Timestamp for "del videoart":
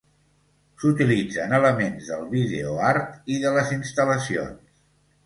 2.13-3.29